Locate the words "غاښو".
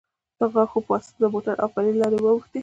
0.53-0.79